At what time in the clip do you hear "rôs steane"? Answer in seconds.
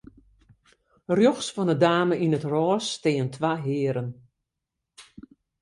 2.53-3.33